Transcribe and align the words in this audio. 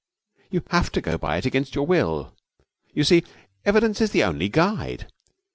You 0.49 0.63
have 0.71 0.91
to 0.93 1.01
go 1.01 1.15
by 1.19 1.37
it 1.37 1.45
against 1.45 1.75
your 1.75 1.85
will. 1.85 2.33
You 2.91 3.03
see, 3.03 3.23
evidence 3.65 4.01
is 4.01 4.09
the 4.09 4.23
only 4.23 4.49
guide. 4.49 5.05